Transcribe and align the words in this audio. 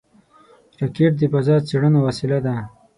راکټ 0.79 1.11
د 1.17 1.21
فضا 1.33 1.55
څېړنو 1.67 1.99
وسیله 2.07 2.37
ده 2.45 2.55